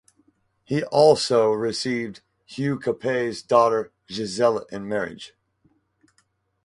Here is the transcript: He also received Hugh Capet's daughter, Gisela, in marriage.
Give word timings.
He 0.63 0.83
also 0.83 1.51
received 1.51 2.21
Hugh 2.47 2.79
Capet's 2.79 3.43
daughter, 3.43 3.91
Gisela, 4.09 4.65
in 4.71 4.87
marriage. 4.87 5.35